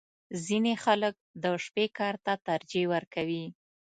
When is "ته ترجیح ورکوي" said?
2.25-3.45